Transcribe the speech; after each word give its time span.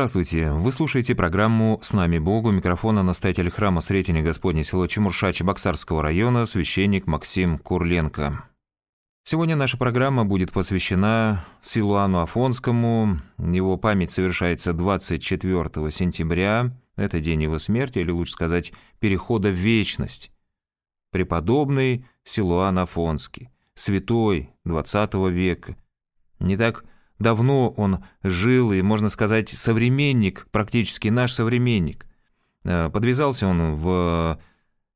Здравствуйте, 0.00 0.50
вы 0.52 0.72
слушаете 0.72 1.14
программу 1.14 1.78
«С 1.82 1.92
нами 1.92 2.18
Богу» 2.18 2.50
микрофона 2.50 3.02
настоятель 3.02 3.50
храма 3.50 3.82
Сретения 3.82 4.22
Господне 4.22 4.64
село 4.64 4.86
Чемурша 4.86 5.30
Чебоксарского 5.30 6.02
района 6.02 6.46
священник 6.46 7.06
Максим 7.06 7.58
Курленко. 7.58 8.48
Сегодня 9.24 9.56
наша 9.56 9.76
программа 9.76 10.24
будет 10.24 10.52
посвящена 10.52 11.44
Силуану 11.60 12.20
Афонскому. 12.20 13.20
Его 13.36 13.76
память 13.76 14.10
совершается 14.10 14.72
24 14.72 15.90
сентября, 15.90 16.74
это 16.96 17.20
день 17.20 17.42
его 17.42 17.58
смерти, 17.58 17.98
или 17.98 18.10
лучше 18.10 18.32
сказать, 18.32 18.72
перехода 19.00 19.50
в 19.50 19.54
вечность. 19.54 20.32
Преподобный 21.10 22.06
Силуан 22.24 22.78
Афонский, 22.78 23.50
святой 23.74 24.48
20 24.64 25.12
века. 25.30 25.76
Не 26.38 26.56
так 26.56 26.86
Давно 27.20 27.70
он 27.70 28.04
жил 28.22 28.72
и, 28.72 28.82
можно 28.82 29.08
сказать, 29.10 29.50
современник, 29.50 30.48
практически 30.50 31.08
наш 31.08 31.32
современник. 31.32 32.06
Э, 32.64 32.90
подвязался 32.90 33.46
он 33.46 33.76
в 33.76 34.40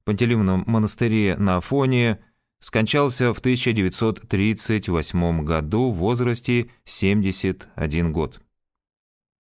Пантелеймоновом 0.05 0.65
монастыре 0.67 1.37
на 1.37 1.59
Афоне, 1.59 2.19
скончался 2.61 3.35
в 3.35 3.41
1938 3.41 5.45
году 5.45 5.93
в 5.93 5.97
возрасте 5.97 6.71
71 6.85 8.11
год. 8.11 8.41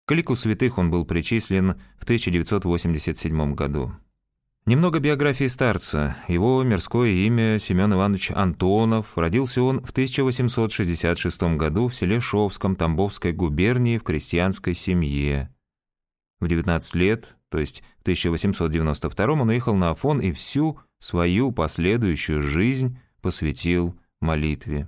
К 0.05 0.13
лику 0.13 0.35
святых 0.35 0.79
он 0.79 0.90
был 0.90 1.05
причислен 1.05 1.79
в 1.99 2.04
1987 2.04 3.54
году. 3.54 3.93
Немного 4.67 4.99
биографии 4.99 5.48
старца. 5.48 6.15
Его 6.27 6.62
мирское 6.62 7.09
имя 7.09 7.57
Семен 7.57 7.93
Иванович 7.93 8.29
Антонов. 8.29 9.17
Родился 9.17 9.63
он 9.63 9.84
в 9.84 9.90
1866 9.90 11.41
году 11.57 11.87
в 11.87 11.95
селе 11.95 12.20
Шовском 12.20 12.76
Тамбовской 12.76 13.32
губернии 13.32 13.98
в 13.98 14.04
крестьянской 14.04 14.76
семье. 14.76 15.49
В 16.39 16.48
19 16.48 16.93
лет, 16.93 17.37
то 17.49 17.57
есть 17.57 17.82
в 17.98 18.01
1892 18.04 19.26
он 19.34 19.49
уехал 19.49 19.76
на 19.76 19.89
Афон 19.89 20.20
и 20.20 20.32
всю 20.32 20.79
свою 20.99 21.51
последующую 21.51 22.43
жизнь 22.43 22.99
посвятил 23.23 23.95
молитве. 24.20 24.87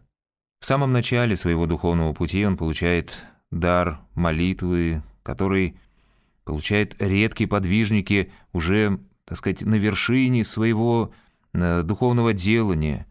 В 0.59 0.67
самом 0.67 0.91
начале 0.91 1.35
своего 1.35 1.66
духовного 1.66 2.13
пути 2.13 2.45
он 2.45 2.57
получает 2.57 3.17
дар 3.49 4.01
молитвы, 4.13 5.01
который 5.23 5.79
получают 6.44 6.95
редкие 6.99 7.47
подвижники 7.47 8.31
уже 8.51 8.99
так 9.25 9.38
сказать, 9.38 9.61
на 9.61 9.75
вершине 9.75 10.43
своего 10.43 11.11
э, 11.53 11.83
духовного 11.83 12.33
делания, 12.33 13.07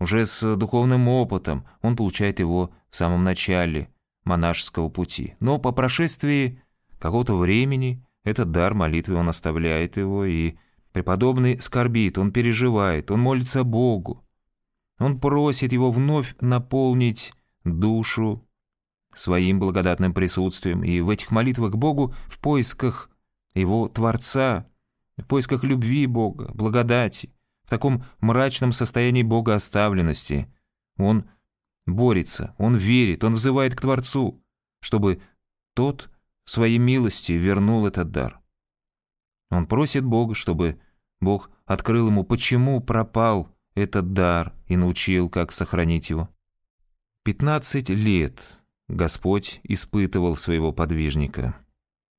уже 0.00 0.26
с 0.26 0.56
духовным 0.56 1.08
опытом, 1.08 1.64
он 1.80 1.96
получает 1.96 2.40
его 2.40 2.70
в 2.90 2.96
самом 2.96 3.24
начале 3.24 3.88
монашеского 4.24 4.88
пути. 4.88 5.34
Но 5.40 5.58
по 5.58 5.72
прошествии 5.72 6.60
какого-то 6.98 7.36
времени 7.36 8.04
этот 8.24 8.50
дар 8.50 8.74
молитвы 8.74 9.14
он 9.14 9.28
оставляет 9.28 9.96
его, 9.96 10.24
и 10.24 10.54
преподобный 10.92 11.60
скорбит, 11.60 12.18
он 12.18 12.32
переживает, 12.32 13.10
он 13.10 13.20
молится 13.20 13.64
Богу. 13.64 14.24
Он 14.98 15.18
просит 15.18 15.72
его 15.72 15.90
вновь 15.90 16.34
наполнить 16.40 17.32
душу 17.64 18.46
своим 19.14 19.60
благодатным 19.60 20.12
присутствием, 20.12 20.82
и 20.82 21.00
в 21.00 21.10
этих 21.10 21.30
молитвах 21.30 21.72
к 21.72 21.76
Богу 21.76 22.14
в 22.26 22.38
поисках 22.40 23.10
его 23.54 23.88
Творца– 23.88 24.66
в 25.16 25.24
поисках 25.24 25.64
любви 25.64 26.06
Бога, 26.06 26.50
благодати, 26.54 27.32
в 27.64 27.70
таком 27.70 28.04
мрачном 28.20 28.72
состоянии 28.72 29.22
богооставленности. 29.22 30.48
Он 30.96 31.28
борется, 31.86 32.54
он 32.58 32.76
верит, 32.76 33.24
он 33.24 33.34
взывает 33.34 33.74
к 33.74 33.80
Творцу, 33.80 34.42
чтобы 34.80 35.20
тот 35.74 36.10
своей 36.44 36.78
милости 36.78 37.32
вернул 37.32 37.86
этот 37.86 38.10
дар. 38.10 38.40
Он 39.50 39.66
просит 39.66 40.04
Бога, 40.04 40.34
чтобы 40.34 40.80
Бог 41.20 41.50
открыл 41.64 42.08
ему, 42.08 42.24
почему 42.24 42.80
пропал 42.80 43.54
этот 43.74 44.12
дар 44.12 44.52
и 44.66 44.76
научил, 44.76 45.28
как 45.28 45.52
сохранить 45.52 46.10
его. 46.10 46.28
Пятнадцать 47.22 47.88
лет 47.88 48.60
Господь 48.88 49.60
испытывал 49.62 50.36
своего 50.36 50.72
подвижника. 50.72 51.56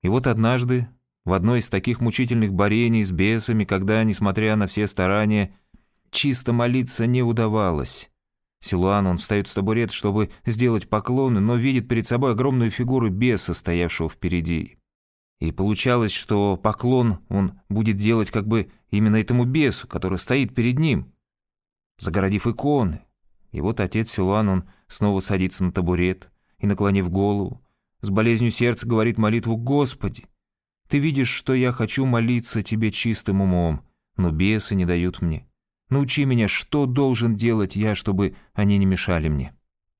И 0.01 0.07
вот 0.07 0.27
однажды 0.27 0.87
в 1.25 1.33
одной 1.33 1.59
из 1.59 1.69
таких 1.69 1.99
мучительных 1.99 2.53
борений 2.53 3.03
с 3.03 3.11
бесами, 3.11 3.65
когда, 3.65 4.03
несмотря 4.03 4.55
на 4.55 4.67
все 4.67 4.87
старания, 4.87 5.53
чисто 6.11 6.53
молиться 6.53 7.07
не 7.07 7.23
удавалось. 7.23 8.09
Силуан, 8.61 9.07
он 9.07 9.17
встает 9.17 9.47
с 9.47 9.53
табурет, 9.53 9.91
чтобы 9.91 10.29
сделать 10.45 10.87
поклоны, 10.87 11.39
но 11.39 11.55
видит 11.55 11.87
перед 11.87 12.07
собой 12.07 12.31
огромную 12.31 12.71
фигуру 12.71 13.09
беса, 13.09 13.53
стоявшего 13.53 14.09
впереди. 14.09 14.77
И 15.39 15.51
получалось, 15.51 16.13
что 16.13 16.57
поклон 16.57 17.19
он 17.27 17.59
будет 17.69 17.97
делать 17.97 18.31
как 18.31 18.47
бы 18.47 18.71
именно 18.89 19.17
этому 19.17 19.45
бесу, 19.45 19.87
который 19.87 20.17
стоит 20.17 20.55
перед 20.55 20.79
ним, 20.79 21.11
загородив 21.99 22.47
иконы. 22.47 23.01
И 23.51 23.61
вот 23.61 23.79
отец 23.79 24.11
Силуан, 24.11 24.49
он 24.49 24.69
снова 24.87 25.19
садится 25.19 25.63
на 25.63 25.71
табурет 25.71 26.29
и, 26.59 26.67
наклонив 26.67 27.09
голову, 27.09 27.61
с 28.01 28.09
болезнью 28.09 28.51
сердца 28.51 28.87
говорит 28.87 29.17
молитву 29.17 29.57
«Господи, 29.57 30.25
ты 30.87 30.99
видишь, 30.99 31.29
что 31.29 31.53
я 31.53 31.71
хочу 31.71 32.05
молиться 32.05 32.63
тебе 32.63 32.91
чистым 32.91 33.41
умом, 33.41 33.83
но 34.17 34.31
бесы 34.31 34.75
не 34.75 34.85
дают 34.85 35.21
мне. 35.21 35.47
Научи 35.89 36.25
меня, 36.25 36.47
что 36.47 36.85
должен 36.85 37.35
делать 37.35 37.75
я, 37.75 37.95
чтобы 37.95 38.35
они 38.53 38.77
не 38.77 38.85
мешали 38.85 39.29
мне». 39.29 39.55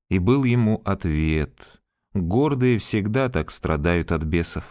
И 0.10 0.20
был 0.20 0.44
ему 0.44 0.82
ответ. 0.86 1.82
Гордые 2.14 2.78
всегда 2.78 3.28
так 3.30 3.52
страдают 3.52 4.12
от 4.12 4.24
бесов. 4.24 4.64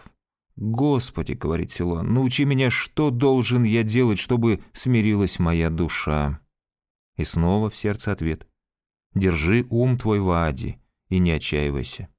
«Господи»,— 0.55 1.33
говорит 1.33 1.69
Силуан,— 1.69 2.13
«научи 2.13 2.45
меня, 2.45 2.69
что 2.69 3.11
должен 3.11 3.63
я 3.63 3.83
делать, 3.83 4.19
чтобы 4.19 4.63
смирилась 4.71 5.39
моя 5.39 5.69
душа». 5.69 6.39
И 7.17 7.23
снова 7.23 7.69
в 7.69 7.75
сердце 7.75 8.11
ответ. 8.11 8.47
«Держи 9.13 9.65
ум 9.69 9.97
твой 9.97 10.19
в 10.19 10.29
аде 10.31 10.79
и 11.09 11.19
не 11.19 11.31
отчаивайся». 11.31 12.09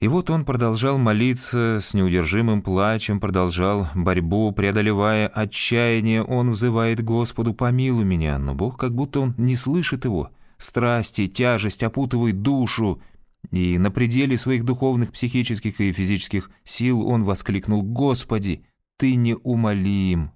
И 0.00 0.06
вот 0.06 0.30
он 0.30 0.44
продолжал 0.44 0.96
молиться 0.96 1.78
с 1.80 1.92
неудержимым 1.92 2.62
плачем, 2.62 3.18
продолжал 3.18 3.88
борьбу, 3.96 4.52
преодолевая 4.52 5.26
отчаяние, 5.26 6.22
он 6.22 6.52
взывает 6.52 7.02
Господу 7.02 7.52
«помилуй 7.52 8.04
меня», 8.04 8.38
но 8.38 8.54
Бог 8.54 8.78
как 8.78 8.94
будто 8.94 9.18
он 9.18 9.34
не 9.36 9.56
слышит 9.56 10.04
его. 10.04 10.30
Страсти, 10.56 11.26
тяжесть 11.26 11.82
опутывают 11.82 12.42
душу, 12.42 13.02
и 13.50 13.76
на 13.76 13.90
пределе 13.90 14.38
своих 14.38 14.64
духовных, 14.64 15.10
психических 15.10 15.80
и 15.80 15.92
физических 15.92 16.48
сил 16.62 17.04
он 17.04 17.24
воскликнул 17.24 17.82
«Господи, 17.82 18.64
Ты 18.98 19.16
неумолим!» 19.16 20.30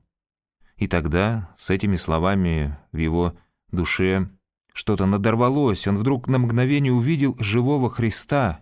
И 0.77 0.89
тогда 0.89 1.55
с 1.57 1.71
этими 1.71 1.95
словами 1.95 2.77
в 2.91 2.97
его 2.97 3.37
душе 3.71 4.29
что-то 4.73 5.07
надорвалось, 5.07 5.87
он 5.87 5.99
вдруг 5.99 6.27
на 6.27 6.41
мгновение 6.41 6.93
увидел 6.93 7.37
живого 7.39 7.91
Христа 7.91 8.59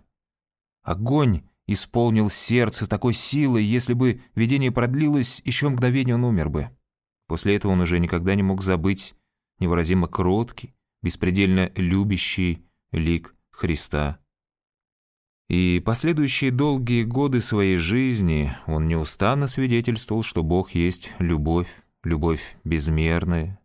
Огонь 0.83 1.43
исполнил 1.67 2.29
сердце 2.29 2.87
такой 2.87 3.13
силой, 3.13 3.63
если 3.63 3.93
бы 3.93 4.21
видение 4.35 4.71
продлилось, 4.71 5.41
еще 5.45 5.69
мгновение 5.69 6.15
он 6.15 6.23
умер 6.23 6.49
бы. 6.49 6.69
После 7.27 7.55
этого 7.55 7.71
он 7.71 7.81
уже 7.81 7.99
никогда 7.99 8.35
не 8.35 8.43
мог 8.43 8.61
забыть 8.61 9.15
невыразимо 9.59 10.07
кроткий, 10.07 10.73
беспредельно 11.01 11.71
любящий 11.75 12.65
лик 12.91 13.35
Христа. 13.51 14.19
И 15.47 15.81
последующие 15.85 16.51
долгие 16.51 17.03
годы 17.03 17.41
своей 17.41 17.77
жизни 17.77 18.55
он 18.67 18.87
неустанно 18.87 19.47
свидетельствовал, 19.47 20.23
что 20.23 20.43
Бог 20.43 20.71
есть 20.71 21.11
любовь, 21.19 21.69
любовь 22.03 22.57
безмерная, 22.63 23.59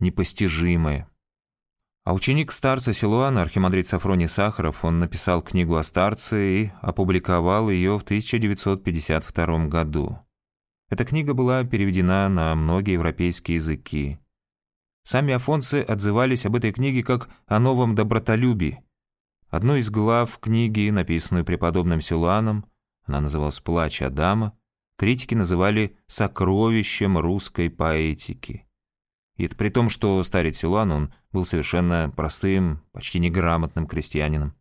непостижимая. 0.00 1.08
А 2.08 2.14
ученик 2.14 2.52
старца 2.52 2.94
Силуана, 2.94 3.42
архимандрит 3.42 3.86
Сафроний 3.86 4.28
Сахаров, 4.28 4.82
он 4.82 4.98
написал 4.98 5.42
книгу 5.42 5.76
о 5.76 5.82
старце 5.82 6.62
и 6.62 6.72
опубликовал 6.80 7.68
ее 7.68 7.98
в 7.98 8.02
1952 8.02 9.66
году. 9.66 10.18
Эта 10.88 11.04
книга 11.04 11.34
была 11.34 11.64
переведена 11.64 12.30
на 12.30 12.54
многие 12.54 12.94
европейские 12.94 13.56
языки. 13.56 14.18
Сами 15.02 15.34
афонцы 15.34 15.82
отзывались 15.82 16.46
об 16.46 16.56
этой 16.56 16.72
книге 16.72 17.02
как 17.02 17.28
о 17.46 17.58
новом 17.58 17.94
добротолюбии. 17.94 18.82
Одну 19.50 19.76
из 19.76 19.90
глав 19.90 20.38
книги, 20.38 20.88
написанную 20.88 21.44
преподобным 21.44 22.00
Силуаном, 22.00 22.64
она 23.04 23.20
называлась 23.20 23.60
«Плач 23.60 24.00
Адама», 24.00 24.56
критики 24.96 25.34
называли 25.34 25.98
«сокровищем 26.06 27.18
русской 27.18 27.68
поэтики». 27.68 28.67
И 29.38 29.44
это 29.44 29.56
при 29.56 29.70
том, 29.70 29.88
что 29.88 30.22
старец 30.22 30.58
Силуан, 30.58 30.92
он 30.92 31.14
был 31.32 31.46
совершенно 31.46 32.12
простым, 32.14 32.82
почти 32.92 33.18
неграмотным 33.18 33.86
крестьянином. 33.86 34.54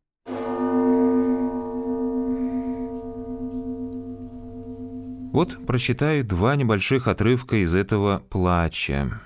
Вот 5.33 5.65
прочитаю 5.67 6.23
два 6.23 6.55
небольших 6.55 7.07
отрывка 7.07 7.57
из 7.57 7.75
этого 7.75 8.19
плача. 8.29 9.21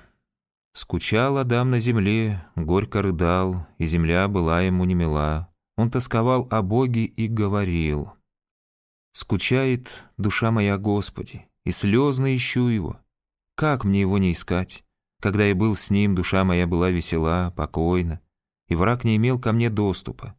«Скучал 0.74 1.38
Адам 1.38 1.70
на 1.70 1.78
земле, 1.78 2.44
горько 2.56 3.02
рыдал, 3.02 3.66
и 3.78 3.86
земля 3.86 4.26
была 4.26 4.62
ему 4.62 4.84
немила. 4.84 5.48
Он 5.76 5.90
тосковал 5.90 6.48
о 6.50 6.62
Боге 6.62 7.04
и 7.04 7.28
говорил, 7.28 8.12
Скучает 9.12 10.08
душа 10.16 10.50
моя 10.50 10.78
Господи, 10.78 11.46
и 11.64 11.70
слезно 11.70 12.34
ищу 12.34 12.68
его. 12.68 12.98
Как 13.54 13.84
мне 13.84 14.00
его 14.00 14.16
не 14.16 14.32
искать? 14.32 14.84
Когда 15.22 15.44
я 15.44 15.54
был 15.54 15.76
с 15.76 15.88
ним, 15.88 16.16
душа 16.16 16.42
моя 16.42 16.66
была 16.66 16.90
весела, 16.90 17.52
покойна, 17.56 18.20
и 18.66 18.74
враг 18.74 19.04
не 19.04 19.14
имел 19.14 19.38
ко 19.38 19.52
мне 19.52 19.70
доступа. 19.70 20.34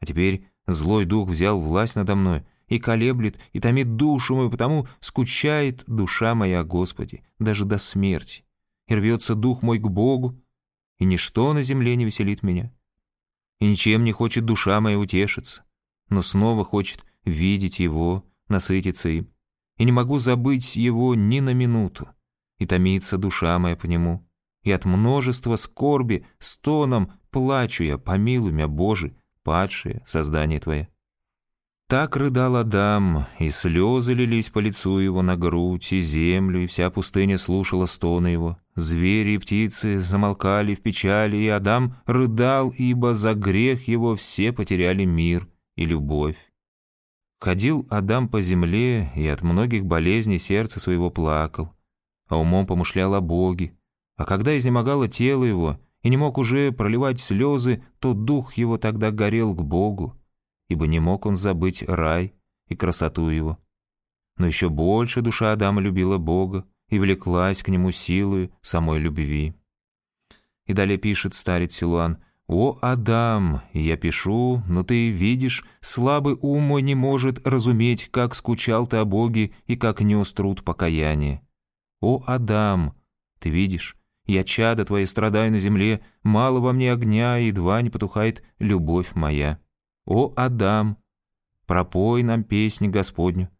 А 0.00 0.06
теперь 0.06 0.46
злой 0.66 1.04
дух 1.04 1.28
взял 1.28 1.60
власть 1.60 1.94
надо 1.94 2.16
мной 2.16 2.46
и 2.68 2.78
колеблет, 2.78 3.38
и 3.52 3.60
томит 3.60 3.96
душу 3.96 4.34
мою, 4.34 4.50
потому 4.50 4.88
скучает 5.00 5.84
душа 5.86 6.34
моя 6.34 6.64
Господи, 6.64 7.22
даже 7.38 7.66
до 7.66 7.76
смерти. 7.76 8.46
И 8.86 8.94
рвется 8.94 9.34
дух 9.34 9.60
мой 9.60 9.78
к 9.78 9.86
Богу, 9.86 10.42
и 10.98 11.04
ничто 11.04 11.52
на 11.52 11.60
земле 11.60 11.94
не 11.94 12.06
веселит 12.06 12.42
меня. 12.42 12.72
И 13.60 13.66
ничем 13.66 14.04
не 14.04 14.12
хочет 14.12 14.46
душа 14.46 14.80
моя 14.80 14.98
утешиться, 14.98 15.64
но 16.08 16.22
снова 16.22 16.64
хочет 16.64 17.04
видеть 17.26 17.78
Его, 17.78 18.24
насытиться 18.48 19.10
им. 19.10 19.28
И 19.76 19.84
не 19.84 19.92
могу 19.92 20.18
забыть 20.18 20.76
Его 20.76 21.14
ни 21.14 21.40
на 21.40 21.52
минуту, 21.52 22.08
и 22.58 22.66
томится 22.66 23.18
душа 23.18 23.58
моя 23.58 23.76
по 23.76 23.86
Нему. 23.86 24.26
И 24.62 24.70
от 24.70 24.84
множества 24.84 25.56
скорби, 25.56 26.26
стоном 26.38 27.12
плачу 27.30 27.84
я, 27.84 27.98
помилуй 27.98 28.52
меня, 28.52 28.68
Боже, 28.68 29.16
падшее 29.42 30.02
создание 30.04 30.60
Твое. 30.60 30.88
Так 31.88 32.16
рыдал 32.16 32.56
Адам, 32.56 33.26
и 33.38 33.48
слезы 33.48 34.12
лились 34.12 34.50
по 34.50 34.58
лицу 34.58 34.98
его 34.98 35.22
на 35.22 35.36
грудь 35.38 35.90
и 35.94 36.00
землю, 36.00 36.64
и 36.64 36.66
вся 36.66 36.90
пустыня 36.90 37.38
слушала 37.38 37.86
стоны 37.86 38.26
его. 38.26 38.58
Звери 38.74 39.32
и 39.32 39.38
птицы 39.38 39.98
замолкали 39.98 40.74
в 40.74 40.82
печали, 40.82 41.38
и 41.38 41.48
Адам 41.48 41.96
рыдал, 42.04 42.74
ибо 42.76 43.14
за 43.14 43.32
грех 43.32 43.88
его 43.88 44.16
все 44.16 44.52
потеряли 44.52 45.06
мир 45.06 45.48
и 45.76 45.86
любовь. 45.86 46.36
Ходил 47.40 47.86
Адам 47.88 48.28
по 48.28 48.42
земле, 48.42 49.10
и 49.16 49.26
от 49.26 49.40
многих 49.40 49.86
болезней 49.86 50.38
сердце 50.38 50.80
своего 50.80 51.08
плакал, 51.08 51.72
а 52.28 52.38
умом 52.38 52.66
помышлял 52.66 53.14
о 53.14 53.20
Боге. 53.20 53.76
А 54.16 54.24
когда 54.24 54.56
изнемогало 54.56 55.08
тело 55.08 55.44
его, 55.44 55.78
и 56.02 56.08
не 56.08 56.16
мог 56.16 56.38
уже 56.38 56.72
проливать 56.72 57.20
слезы, 57.20 57.82
то 57.98 58.14
дух 58.14 58.54
его 58.54 58.78
тогда 58.78 59.10
горел 59.10 59.54
к 59.54 59.62
Богу, 59.62 60.16
ибо 60.68 60.86
не 60.86 61.00
мог 61.00 61.26
он 61.26 61.36
забыть 61.36 61.82
рай 61.82 62.34
и 62.68 62.76
красоту 62.76 63.28
его. 63.28 63.58
Но 64.36 64.46
еще 64.46 64.68
больше 64.68 65.20
душа 65.20 65.52
Адама 65.52 65.80
любила 65.80 66.18
Бога 66.18 66.64
и 66.88 66.98
влеклась 66.98 67.62
к 67.62 67.68
нему 67.68 67.90
силою 67.90 68.52
самой 68.60 69.00
любви. 69.00 69.54
И 70.66 70.72
далее 70.72 70.98
пишет 70.98 71.34
старец 71.34 71.74
Силуан, 71.74 72.18
«О, 72.46 72.78
Адам, 72.80 73.60
я 73.74 73.98
пишу, 73.98 74.62
но 74.66 74.82
ты 74.82 75.10
видишь, 75.10 75.66
слабый 75.80 76.34
ум 76.40 76.62
мой 76.62 76.80
не 76.80 76.94
может 76.94 77.46
разуметь, 77.46 78.08
как 78.10 78.34
скучал 78.34 78.86
ты 78.86 78.96
о 78.96 79.04
Боге 79.04 79.52
и 79.66 79.76
как 79.76 80.00
нес 80.00 80.32
труд 80.32 80.64
покаяния. 80.64 81.42
О, 82.00 82.22
Адам, 82.26 82.94
ты 83.38 83.50
видишь, 83.50 83.96
я 84.24 84.44
чадо 84.44 84.84
твои 84.84 85.04
страдаю 85.04 85.50
на 85.50 85.58
земле, 85.58 86.00
мало 86.22 86.60
во 86.60 86.72
мне 86.72 86.92
огня, 86.92 87.36
едва 87.36 87.82
не 87.82 87.90
потухает 87.90 88.42
любовь 88.58 89.14
моя». 89.14 89.58
«О, 90.06 90.32
Адам, 90.36 90.96
пропой 91.66 92.22
нам 92.22 92.42
песни 92.44 92.88
Господню, 92.88 93.50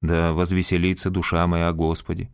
да 0.00 0.32
возвеселится 0.32 1.10
душа 1.10 1.46
моя 1.46 1.68
о 1.68 1.72
Господе, 1.72 2.30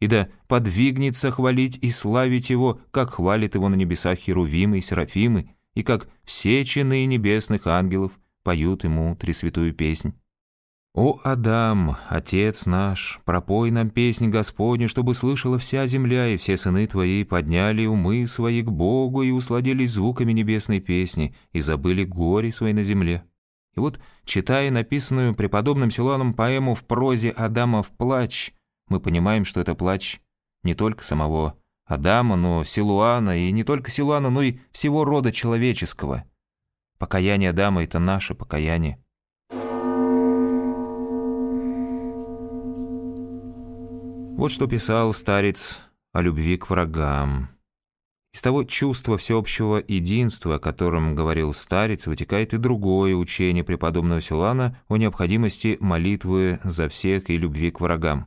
и 0.00 0.06
да 0.08 0.28
подвигнется 0.48 1.30
хвалить 1.30 1.78
и 1.78 1.90
славить 1.90 2.50
Его, 2.50 2.80
как 2.90 3.14
хвалит 3.14 3.54
Его 3.54 3.68
на 3.68 3.76
небесах 3.76 4.18
Херувимы 4.18 4.78
и 4.78 4.82
Серафимы, 4.82 5.54
и 5.74 5.82
как 5.82 6.08
все 6.24 6.64
чины 6.64 7.06
небесных 7.06 7.66
ангелов 7.66 8.18
поют 8.42 8.84
Ему 8.84 9.16
тресвятую 9.16 9.72
песнь. 9.74 10.12
«О, 10.94 11.18
Адам, 11.24 11.96
Отец 12.10 12.66
наш, 12.66 13.20
пропой 13.24 13.70
нам 13.70 13.88
песнь 13.88 14.28
Господню, 14.28 14.90
чтобы 14.90 15.14
слышала 15.14 15.58
вся 15.58 15.86
земля, 15.86 16.28
и 16.28 16.36
все 16.36 16.58
сыны 16.58 16.86
Твои 16.86 17.24
подняли 17.24 17.86
умы 17.86 18.26
свои 18.26 18.60
к 18.62 18.70
Богу 18.70 19.22
и 19.22 19.30
усладились 19.30 19.92
звуками 19.92 20.32
небесной 20.32 20.80
песни, 20.80 21.34
и 21.52 21.62
забыли 21.62 22.04
горе 22.04 22.52
свои 22.52 22.74
на 22.74 22.82
земле». 22.82 23.24
И 23.74 23.80
вот, 23.80 24.00
читая 24.26 24.70
написанную 24.70 25.34
преподобным 25.34 25.90
Силуаном 25.90 26.34
поэму 26.34 26.74
в 26.74 26.84
прозе 26.84 27.30
«Адама 27.30 27.82
в 27.82 27.90
плач», 27.90 28.52
мы 28.88 29.00
понимаем, 29.00 29.46
что 29.46 29.60
это 29.60 29.74
плач 29.74 30.20
не 30.62 30.74
только 30.74 31.04
самого 31.04 31.56
Адама, 31.86 32.36
но 32.36 32.64
Силуана, 32.64 33.48
и 33.48 33.50
не 33.50 33.64
только 33.64 33.90
Силуана, 33.90 34.28
но 34.28 34.42
и 34.42 34.58
всего 34.72 35.04
рода 35.04 35.32
человеческого. 35.32 36.24
Покаяние 36.98 37.48
Адама— 37.48 37.82
это 37.84 37.98
наше 37.98 38.34
покаяние. 38.34 39.02
Вот 44.36 44.50
что 44.50 44.66
писал 44.66 45.12
старец 45.12 45.80
о 46.12 46.20
любви 46.20 46.56
к 46.56 46.68
врагам. 46.70 47.50
Из 48.32 48.40
того 48.40 48.64
чувства 48.64 49.18
всеобщего 49.18 49.82
единства, 49.86 50.56
о 50.56 50.58
котором 50.58 51.14
говорил 51.14 51.52
старец, 51.52 52.06
вытекает 52.06 52.54
и 52.54 52.56
другое 52.56 53.14
учение 53.14 53.62
преподобного 53.62 54.20
Силана 54.20 54.80
о 54.88 54.96
необходимости 54.96 55.76
молитвы 55.80 56.58
за 56.64 56.88
всех 56.88 57.30
и 57.30 57.36
любви 57.36 57.70
к 57.70 57.80
врагам. 57.80 58.26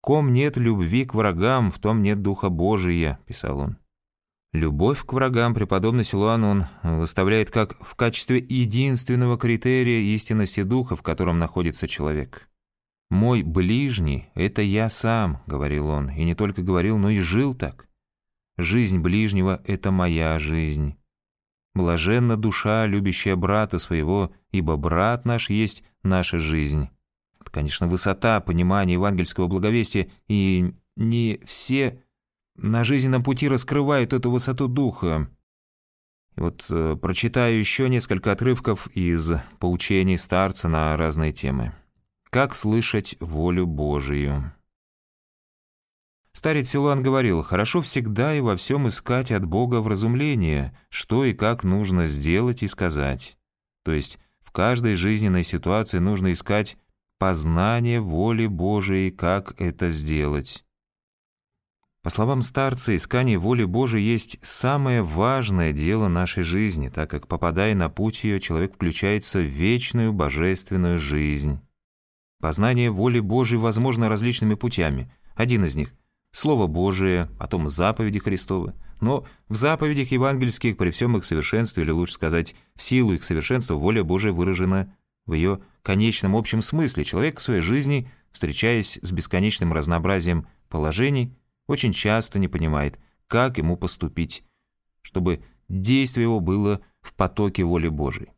«Ком 0.00 0.32
нет 0.32 0.56
любви 0.56 1.04
к 1.04 1.14
врагам, 1.14 1.70
в 1.70 1.78
том 1.78 2.02
нет 2.02 2.22
Духа 2.22 2.48
Божия»,— 2.48 3.20
писал 3.26 3.58
он. 3.58 3.76
Любовь 4.52 5.04
к 5.04 5.12
врагам 5.12 5.54
преподобный 5.54 6.02
Силуан 6.02 6.42
он 6.42 6.66
выставляет 6.82 7.52
как 7.52 7.76
в 7.80 7.94
качестве 7.94 8.38
единственного 8.38 9.38
критерия 9.38 10.00
истинности 10.14 10.64
духа, 10.64 10.96
в 10.96 11.02
котором 11.02 11.38
находится 11.38 11.86
человек. 11.86 12.49
«Мой 13.10 13.42
ближний— 13.42 14.28
это 14.34 14.62
я 14.62 14.88
сам»,— 14.88 15.42
говорил 15.46 15.88
он, 15.88 16.10
и 16.10 16.24
не 16.24 16.36
только 16.36 16.62
говорил, 16.62 16.96
но 16.96 17.10
и 17.10 17.18
жил 17.18 17.54
так. 17.54 17.88
«Жизнь 18.56 19.00
ближнего— 19.00 19.60
это 19.66 19.90
моя 19.90 20.38
жизнь». 20.38 20.96
Блаженна 21.74 22.36
душа, 22.36 22.86
любящая 22.86 23.36
брата 23.36 23.78
своего, 23.78 24.32
ибо 24.52 24.76
брат 24.76 25.24
наш 25.24 25.50
есть 25.50 25.84
наша 26.02 26.38
жизнь. 26.38 26.88
Это, 27.40 27.50
конечно, 27.50 27.86
высота 27.86 28.40
понимания 28.40 28.94
евангельского 28.94 29.46
благовестия, 29.46 30.10
и 30.28 30.74
не 30.96 31.40
все 31.44 32.02
на 32.56 32.84
жизненном 32.84 33.22
пути 33.22 33.48
раскрывают 33.48 34.12
эту 34.12 34.30
высоту 34.30 34.68
духа. 34.68 35.28
Вот 36.36 36.64
э, 36.68 36.96
прочитаю 37.00 37.58
еще 37.58 37.88
несколько 37.88 38.32
отрывков 38.32 38.88
из 38.88 39.32
поучений 39.58 40.16
старца 40.16 40.68
на 40.68 40.96
разные 40.96 41.32
темы. 41.32 41.74
Как 42.30 42.54
слышать 42.54 43.16
волю 43.18 43.66
Божию? 43.66 44.54
Старец 46.30 46.68
Силуан 46.68 47.02
говорил, 47.02 47.42
хорошо 47.42 47.82
всегда 47.82 48.32
и 48.36 48.40
во 48.40 48.56
всем 48.56 48.86
искать 48.86 49.32
от 49.32 49.44
Бога 49.44 49.80
вразумление, 49.80 50.72
что 50.90 51.24
и 51.24 51.32
как 51.32 51.64
нужно 51.64 52.06
сделать 52.06 52.62
и 52.62 52.68
сказать. 52.68 53.36
То 53.82 53.90
есть 53.90 54.20
в 54.38 54.52
каждой 54.52 54.94
жизненной 54.94 55.42
ситуации 55.42 55.98
нужно 55.98 56.30
искать 56.30 56.78
познание 57.18 58.00
воли 58.00 58.46
Божией, 58.46 59.10
как 59.10 59.60
это 59.60 59.90
сделать. 59.90 60.64
По 62.04 62.10
словам 62.10 62.42
старца, 62.42 62.94
искание 62.94 63.38
воли 63.38 63.64
Божией 63.64 64.04
есть 64.04 64.38
самое 64.40 65.02
важное 65.02 65.72
дело 65.72 66.06
нашей 66.06 66.44
жизни, 66.44 66.90
так 66.90 67.10
как, 67.10 67.26
попадая 67.26 67.74
на 67.74 67.90
путь 67.90 68.22
ее, 68.22 68.38
человек 68.38 68.76
включается 68.76 69.40
в 69.40 69.46
вечную 69.46 70.12
божественную 70.12 70.96
жизнь. 70.96 71.60
Познание 72.40 72.90
воли 72.90 73.20
Божией 73.20 73.60
возможно 73.60 74.08
различными 74.08 74.54
путями. 74.54 75.12
Один 75.34 75.64
из 75.64 75.74
них– 75.74 75.94
Слово 76.32 76.68
Божие, 76.68 77.28
потом 77.38 77.68
заповеди 77.68 78.18
Христовы. 78.18 78.74
Но 79.00 79.26
в 79.48 79.56
заповедях 79.56 80.12
евангельских 80.12 80.76
при 80.76 80.90
всем 80.90 81.16
их 81.16 81.24
совершенстве, 81.24 81.82
или 81.82 81.90
лучше 81.90 82.14
сказать, 82.14 82.54
в 82.76 82.82
силу 82.82 83.14
их 83.14 83.24
совершенства, 83.24 83.74
воля 83.74 84.04
Божия 84.04 84.32
выражена 84.32 84.94
в 85.26 85.34
ее 85.34 85.60
конечном 85.82 86.36
общем 86.36 86.62
смысле. 86.62 87.04
Человек 87.04 87.40
в 87.40 87.42
своей 87.42 87.60
жизни, 87.60 88.10
встречаясь 88.30 88.98
с 89.02 89.12
бесконечным 89.12 89.72
разнообразием 89.72 90.46
положений, 90.68 91.36
очень 91.66 91.92
часто 91.92 92.38
не 92.38 92.48
понимает, 92.48 92.98
как 93.26 93.58
ему 93.58 93.76
поступить, 93.76 94.44
чтобы 95.02 95.42
действие 95.68 96.24
его 96.24 96.40
было 96.40 96.80
в 97.00 97.14
потоке 97.14 97.64
воли 97.64 97.88
Божией. 97.88 98.30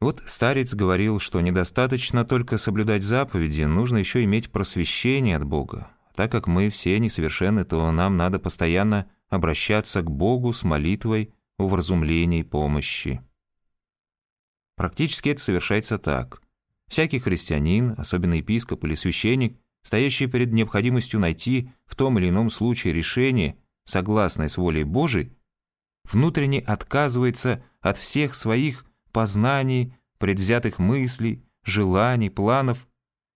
Вот 0.00 0.22
старец 0.26 0.74
говорил, 0.74 1.18
что 1.18 1.40
недостаточно 1.40 2.24
только 2.24 2.56
соблюдать 2.56 3.02
заповеди, 3.02 3.62
нужно 3.64 3.98
еще 3.98 4.22
иметь 4.24 4.52
просвещение 4.52 5.36
от 5.36 5.44
Бога. 5.44 5.90
Так 6.14 6.30
как 6.30 6.46
мы 6.46 6.70
все 6.70 6.98
несовершенны, 6.98 7.64
то 7.64 7.90
нам 7.90 8.16
надо 8.16 8.38
постоянно 8.38 9.10
обращаться 9.28 10.02
к 10.02 10.10
Богу 10.10 10.52
с 10.52 10.62
молитвой 10.62 11.34
о 11.58 11.66
вразумлении 11.66 12.42
помощи. 12.42 13.22
Практически 14.76 15.30
это 15.30 15.40
совершается 15.40 15.98
так. 15.98 16.42
Всякий 16.86 17.18
христианин, 17.18 17.94
особенно 17.98 18.34
епископ 18.34 18.84
или 18.84 18.94
священник, 18.94 19.58
стоящий 19.82 20.28
перед 20.28 20.52
необходимостью 20.52 21.18
найти 21.18 21.72
в 21.86 21.96
том 21.96 22.18
или 22.18 22.28
ином 22.28 22.50
случае 22.50 22.94
решение, 22.94 23.58
согласное 23.84 24.48
с 24.48 24.56
волей 24.56 24.84
Божией, 24.84 25.36
внутренне 26.04 26.60
отказывается 26.60 27.64
от 27.80 27.98
всех 27.98 28.34
своих 28.34 28.87
познаний, 29.18 29.96
предвзятых 30.18 30.78
мыслей, 30.78 31.44
желаний, 31.64 32.30
планов 32.30 32.86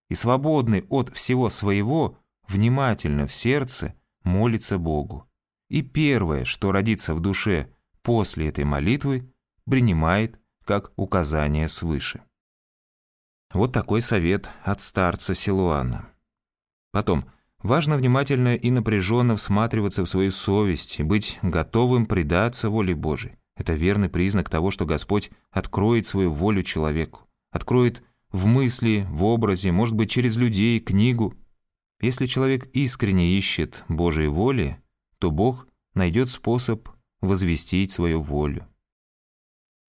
и 0.09 0.15
свободный 0.15 0.85
от 0.87 1.13
всего 1.13 1.49
своего, 1.49 2.17
внимательно 2.47 3.27
в 3.27 3.33
сердце 3.33 3.93
молится 4.23 4.77
Богу. 4.77 5.29
И 5.69 5.81
первое, 5.81 6.45
что 6.45 6.71
родится 6.71 7.13
в 7.13 7.19
душе 7.19 7.69
после 8.01 8.47
этой 8.47 8.63
молитвы, 8.63 9.29
принимает 9.65 10.39
как 10.63 10.93
указание 10.95 11.67
свыше. 11.67 12.23
Вот 13.53 13.73
такой 13.73 13.99
совет 13.99 14.49
от 14.63 14.79
старца 14.79 15.33
Силуана. 15.33 16.07
Потом, 16.93 17.25
важно 17.57 17.97
внимательно 17.97 18.55
и 18.55 18.71
напряженно 18.71 19.35
всматриваться 19.35 20.03
в 20.03 20.07
свою 20.07 20.31
совесть 20.31 21.01
и 21.01 21.03
быть 21.03 21.39
готовым 21.41 22.05
предаться 22.05 22.69
воле 22.69 22.95
Божией. 22.95 23.37
Это 23.55 23.73
верный 23.73 24.09
признак 24.09 24.49
того, 24.49 24.71
что 24.71 24.85
Господь 24.85 25.31
откроет 25.51 26.07
свою 26.07 26.31
волю 26.31 26.63
человеку, 26.63 27.27
откроет 27.51 28.03
в 28.31 28.45
мысли, 28.47 29.05
в 29.09 29.23
образе, 29.23 29.71
может 29.71 29.95
быть, 29.95 30.09
через 30.09 30.37
людей, 30.37 30.79
книгу. 30.79 31.35
Если 32.01 32.25
человек 32.25 32.65
искренне 32.73 33.37
ищет 33.37 33.83
Божьей 33.87 34.27
воли, 34.27 34.81
то 35.19 35.29
Бог 35.31 35.67
найдет 35.93 36.29
способ 36.29 36.89
возвестить 37.21 37.91
свою 37.91 38.21
волю. 38.21 38.67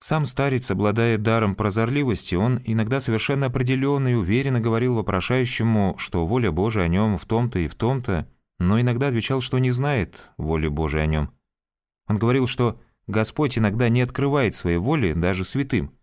Сам 0.01 0.27
старец, 0.27 0.71
обладая 0.71 1.17
даром 1.17 1.55
прозорливости, 1.55 2.35
он 2.35 2.61
иногда 2.67 3.01
совершенно 3.01 3.47
определенно 3.47 4.09
и 4.09 4.15
уверенно 4.15 4.61
говорил 4.61 4.97
вопрошающему, 4.97 5.97
что 5.97 6.27
воля 6.27 6.53
Божия 6.53 6.85
о 6.85 6.89
нем 6.89 7.17
в 7.17 7.25
том-то 7.25 7.61
и 7.61 7.69
в 7.69 7.75
том-то, 7.75 8.29
но 8.59 8.79
иногда 8.79 9.09
отвечал, 9.09 9.41
что 9.41 9.59
не 9.59 9.71
знает 9.71 10.31
воли 10.37 10.69
Божией 10.69 11.05
о 11.05 11.07
нем. 11.07 11.31
Он 12.07 12.19
говорил, 12.19 12.47
что 12.47 12.79
Господь 13.07 13.59
иногда 13.59 13.89
не 13.89 14.01
открывает 14.01 14.55
своей 14.55 14.79
воли 14.79 15.13
даже 15.13 15.45
святым, 15.45 15.95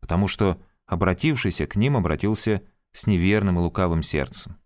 потому 0.00 0.28
что 0.28 0.60
обратившийся 0.86 1.66
к 1.66 1.76
ним 1.76 1.96
обратился 1.96 2.62
с 2.92 3.06
неверным 3.06 3.58
и 3.58 3.62
лукавым 3.62 4.02
сердцем. 4.02 4.56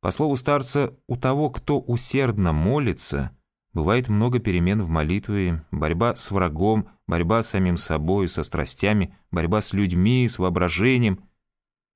По 0.00 0.10
слову 0.10 0.36
старца, 0.36 0.96
у 1.08 1.16
того, 1.16 1.50
кто 1.50 1.80
усердно 1.80 2.52
молится, 2.52 3.36
бывает 3.72 4.08
много 4.08 4.38
перемен 4.38 4.82
в 4.82 4.88
молитве, 4.88 5.64
борьба 5.70 6.14
с 6.14 6.30
врагом, 6.30 6.90
борьба 7.06 7.42
с 7.42 7.50
самим 7.50 7.76
собой, 7.76 8.28
со 8.28 8.42
страстями, 8.42 9.16
борьба 9.30 9.60
с 9.60 9.72
людьми, 9.72 10.28
с 10.28 10.38
воображением. 10.38 11.24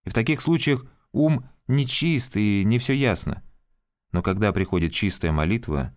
И 0.04 0.10
в 0.10 0.14
таких 0.14 0.40
случаях 0.40 0.84
ум 1.12 1.49
нечист 1.68 2.37
и 2.37 2.64
не 2.64 2.78
все 2.78 2.94
ясно. 2.94 3.44
Но 4.12 4.22
когда 4.22 4.52
приходит 4.52 4.92
чистая 4.92 5.30
молитва, 5.30 5.94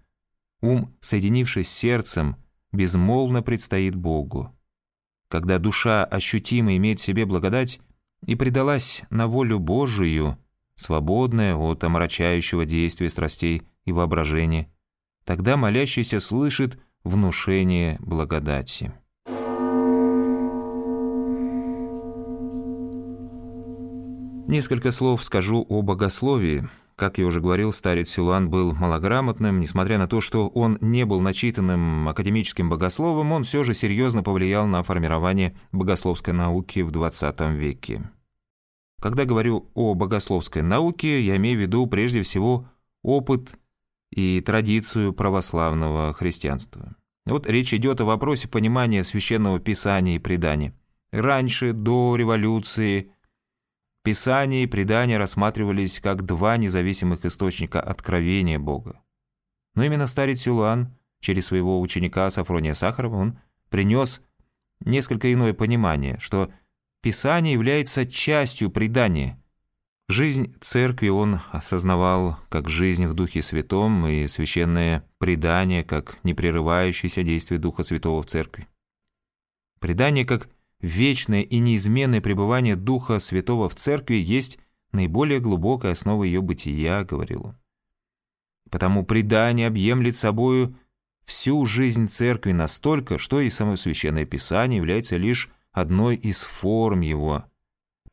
ум, 0.62 0.96
соединившись 1.00 1.70
с 1.70 1.74
сердцем, 1.74 2.38
безмолвно 2.74 3.42
предстоит 3.42 3.96
Богу 3.96 4.54
когда 5.34 5.58
душа 5.58 6.06
ощутимо 6.06 6.78
имеет 6.78 7.00
в 7.00 7.04
себе 7.04 7.26
благодать 7.26 7.80
и 8.28 8.36
предалась 8.36 9.02
на 9.10 9.26
волю 9.26 9.58
Божию, 9.58 10.38
свободная 10.76 11.56
от 11.56 11.84
омрачающего 11.84 12.68
действия 12.68 13.10
страстей 13.10 13.64
и 13.84 13.92
воображения, 13.92 14.72
тогда 15.26 15.58
молящийся 15.58 16.20
слышит 16.20 16.80
внушение 17.04 17.98
благодати. 18.00 18.94
Несколько 24.48 24.92
слов 24.92 25.24
скажу 25.24 25.66
о 25.68 25.82
богословии– 25.82 26.70
как 26.96 27.18
я 27.18 27.26
уже 27.26 27.42
говорил, 27.42 27.74
старец 27.74 28.10
Силуан 28.10 28.50
был 28.50 28.74
малограмотным. 28.74 29.60
Несмотря 29.60 29.98
на 29.98 30.08
то, 30.08 30.22
что 30.22 30.48
он 30.48 30.78
не 30.82 31.06
был 31.06 31.22
начитанным 31.22 32.08
академическим 32.08 32.70
богословом, 32.70 33.32
он 33.32 33.44
все 33.44 33.64
же 33.64 33.74
серьезно 33.74 34.24
повлиял 34.24 34.68
на 34.68 34.84
формирование 34.84 35.58
богословской 35.72 36.34
науки 36.34 36.80
в 36.82 36.92
XX 36.92 37.56
веке. 37.56 38.12
Когда 39.02 39.26
говорю 39.26 39.70
о 39.74 39.96
богословской 39.96 40.62
науке, 40.62 41.22
я 41.22 41.36
имею 41.38 41.58
в 41.58 41.62
виду 41.62 41.88
прежде 41.88 42.22
всего 42.22 42.68
опыт 43.02 43.54
и 44.12 44.42
традицию 44.42 45.14
православного 45.14 46.14
христианства. 46.14 46.96
Вот 47.26 47.48
речь 47.48 47.74
идет 47.74 48.02
о 48.02 48.06
вопросе 48.06 48.48
понимания 48.48 49.04
священного 49.04 49.60
писания 49.60 50.16
и 50.16 50.20
предания. 50.20 50.74
Раньше, 51.12 51.74
до 51.74 52.16
революции, 52.16 53.13
Писание 54.04 54.64
и 54.64 54.68
предания 54.68 55.18
рассматривались 55.18 56.02
как 56.02 56.24
два 56.26 56.58
независимых 56.58 57.24
источника 57.24 57.80
откровения 57.80 58.60
Бога. 58.60 59.02
Но 59.76 59.86
именно 59.86 60.08
старец 60.08 60.42
Силуан, 60.42 60.94
через 61.22 61.48
своего 61.48 61.80
ученика 61.80 62.30
Сафрония 62.30 62.74
Сахарова, 62.74 63.16
он 63.16 63.40
принес 63.70 64.22
несколько 64.82 65.32
иное 65.32 65.54
понимание, 65.54 66.18
что 66.20 66.52
Писание 67.02 67.54
является 67.54 68.06
частью 68.06 68.70
предания. 68.70 69.38
Жизнь 70.08 70.56
церкви 70.62 71.10
он 71.10 71.40
осознавал 71.52 72.40
как 72.50 72.70
жизнь 72.70 73.08
в 73.08 73.14
Духе 73.14 73.42
Святом 73.42 74.08
и 74.08 74.28
священное 74.28 75.06
предание 75.18 75.84
как 75.84 76.18
непрерывающееся 76.24 77.24
действие 77.24 77.60
Духа 77.60 77.84
Святого 77.84 78.22
в 78.22 78.26
церкви. 78.26 78.68
Предание 79.80 80.26
как 80.26 80.50
вечное 80.84 81.42
и 81.42 81.60
неизменное 81.60 82.22
пребывание 82.22 82.76
Духа 82.76 83.18
Святого 83.18 83.70
в 83.70 83.76
Церкви 83.76 84.16
есть 84.16 84.60
наиболее 84.92 85.40
глубокая 85.40 85.94
основа 85.94 86.26
ее 86.26 86.42
бытия, 86.42 87.04
говорил 87.04 87.48
он. 87.48 87.58
Потому 88.70 89.04
предание 89.04 89.68
объемлет 89.68 90.16
собою 90.16 90.78
всю 91.26 91.66
жизнь 91.66 92.08
Церкви 92.08 92.52
настолько, 92.52 93.18
что 93.18 93.40
и 93.40 93.50
само 93.50 93.78
Священное 93.78 94.26
Писание 94.26 94.78
является 94.78 95.16
лишь 95.16 95.50
одной 95.72 96.18
из 96.18 96.44
форм 96.44 97.02
его. 97.02 97.46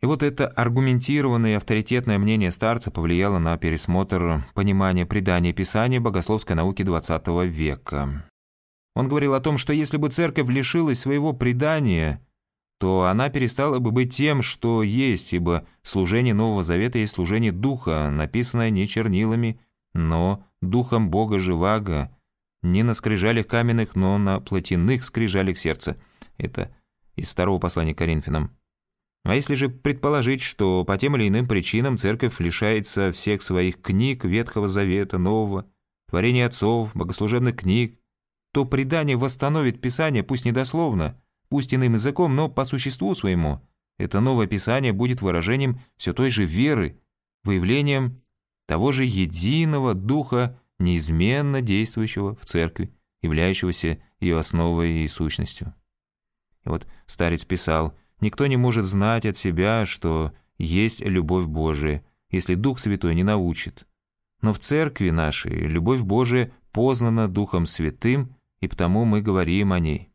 И 0.00 0.06
вот 0.06 0.22
это 0.22 0.46
аргументированное 0.46 1.52
и 1.52 1.54
авторитетное 1.54 2.18
мнение 2.18 2.50
старца 2.50 2.90
повлияло 2.90 3.38
на 3.38 3.58
пересмотр 3.58 4.46
понимания 4.54 5.04
предания 5.04 5.52
Писания 5.52 6.00
богословской 6.00 6.56
науки 6.56 6.82
XX 6.82 7.46
века. 7.46 8.24
Он 8.94 9.08
говорил 9.08 9.34
о 9.34 9.40
том, 9.40 9.58
что 9.58 9.72
если 9.72 9.98
бы 9.98 10.08
церковь 10.08 10.48
лишилась 10.48 11.00
своего 11.00 11.32
предания– 11.32 12.24
то 12.80 13.04
она 13.04 13.28
перестала 13.28 13.78
бы 13.78 13.90
быть 13.90 14.16
тем, 14.16 14.40
что 14.40 14.82
есть, 14.82 15.34
ибо 15.34 15.66
служение 15.82 16.32
Нового 16.32 16.62
Завета 16.62 16.96
есть 16.96 17.12
служение 17.12 17.52
Духа, 17.52 18.08
написанное 18.10 18.70
не 18.70 18.88
чернилами, 18.88 19.60
но 19.92 20.46
Духом 20.62 21.10
Бога 21.10 21.38
Живаго, 21.38 22.16
не 22.62 22.82
на 22.82 22.94
скрижалях 22.94 23.46
каменных, 23.46 23.94
но 23.96 24.16
на 24.16 24.40
плотяных 24.40 25.04
скрижалях 25.04 25.58
сердца. 25.58 25.98
Это 26.38 26.74
из 27.16 27.30
второго 27.30 27.58
послания 27.58 27.94
к 27.94 27.98
Коринфянам. 27.98 28.56
А 29.24 29.34
если 29.34 29.56
же 29.56 29.68
предположить, 29.68 30.40
что 30.40 30.82
по 30.86 30.96
тем 30.96 31.16
или 31.16 31.28
иным 31.28 31.46
причинам 31.46 31.98
церковь 31.98 32.40
лишается 32.40 33.12
всех 33.12 33.42
своих 33.42 33.82
книг 33.82 34.24
Ветхого 34.24 34.68
Завета, 34.68 35.18
Нового, 35.18 35.66
творений 36.08 36.46
отцов, 36.46 36.92
богослужебных 36.94 37.56
книг, 37.56 37.98
то 38.54 38.64
предание 38.64 39.18
восстановит 39.18 39.82
Писание, 39.82 40.22
пусть 40.22 40.46
недословно, 40.46 41.19
пусть 41.50 41.74
иным 41.74 41.94
языком, 41.94 42.34
но 42.34 42.48
по 42.48 42.64
существу 42.64 43.14
своему. 43.14 43.60
Это 43.98 44.20
новое 44.20 44.46
писание 44.46 44.94
будет 44.94 45.20
выражением 45.20 45.80
все 45.98 46.14
той 46.14 46.30
же 46.30 46.46
веры, 46.46 46.98
выявлением 47.44 48.22
того 48.66 48.92
же 48.92 49.04
единого 49.04 49.92
духа, 49.94 50.58
неизменно 50.78 51.60
действующего 51.60 52.34
в 52.36 52.46
церкви, 52.46 52.94
являющегося 53.20 54.02
ее 54.20 54.38
основой 54.38 55.04
и 55.04 55.08
сущностью. 55.08 55.74
И 56.64 56.68
вот 56.68 56.86
старец 57.04 57.44
писал, 57.44 57.94
«Никто 58.20 58.46
не 58.46 58.56
может 58.56 58.84
знать 58.84 59.26
от 59.26 59.36
себя, 59.36 59.84
что 59.84 60.32
есть 60.56 61.00
любовь 61.04 61.46
Божия, 61.46 62.04
если 62.30 62.54
Дух 62.54 62.78
Святой 62.78 63.14
не 63.14 63.22
научит. 63.22 63.86
Но 64.40 64.52
в 64.52 64.58
церкви 64.58 65.10
нашей 65.10 65.52
любовь 65.52 66.02
Божия 66.02 66.52
познана 66.72 67.28
Духом 67.28 67.66
Святым, 67.66 68.36
и 68.60 68.68
потому 68.68 69.04
мы 69.04 69.20
говорим 69.20 69.72
о 69.72 69.78
ней. 69.78 70.09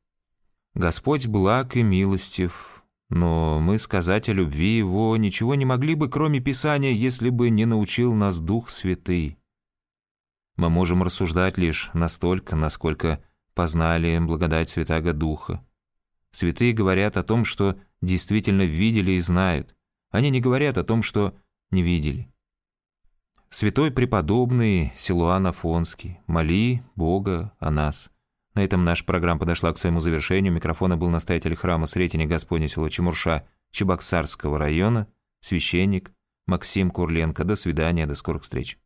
Господь 0.75 1.25
благ 1.25 1.77
и 1.77 1.83
милостив, 1.83 2.83
но 3.09 3.61
мы 3.61 3.77
сказать 3.77 4.27
о 4.27 4.33
любви 4.33 4.77
Его 4.77 5.15
ничего 5.15 5.55
не 5.55 5.63
могли 5.63 5.95
бы, 5.95 6.09
кроме 6.09 6.41
Писания, 6.41 6.91
если 6.91 7.29
бы 7.29 7.49
не 7.49 7.65
научил 7.65 8.13
нас 8.13 8.41
Дух 8.41 8.69
Святый. 8.69 9.37
Мы 10.57 10.69
можем 10.69 11.01
рассуждать 11.01 11.57
лишь 11.57 11.91
настолько, 11.93 12.57
насколько 12.57 13.23
познали 13.53 14.19
благодать 14.19 14.69
Святаго 14.69 15.13
Духа. 15.13 15.65
Святые 16.31 16.73
говорят 16.73 17.15
о 17.15 17.23
том, 17.23 17.45
что 17.45 17.79
действительно 18.01 18.63
видели 18.63 19.13
и 19.13 19.19
знают. 19.19 19.73
Они 20.11 20.29
не 20.29 20.41
говорят 20.41 20.77
о 20.77 20.83
том, 20.83 21.03
что 21.03 21.37
не 21.71 21.83
видели. 21.83 22.29
Святой 23.47 23.91
преподобный 23.91 24.91
Силуан 24.93 25.47
Афонский, 25.47 26.19
моли 26.27 26.83
Бога 26.95 27.53
о 27.59 27.71
нас. 27.71 28.11
На 28.55 28.63
этом 28.63 28.85
наша 28.85 29.03
программа 29.03 29.39
подошла 29.41 29.73
к 29.73 29.77
своему 29.77 29.99
завершению. 29.99 30.53
Микрофона 30.53 30.95
был 30.95 31.09
настоятель 31.09 31.55
храма 31.55 31.87
Сретения 31.87 32.25
Господня 32.25 32.69
село 32.69 32.87
Чемурша 32.89 33.45
Чебоксарского 33.71 34.57
района, 34.57 35.07
священник 35.41 36.13
Максим 36.47 36.89
Курленко. 36.89 37.43
До 37.43 37.55
свидания, 37.55 38.07
до 38.07 38.15
скорых 38.15 38.43
встреч. 38.43 38.79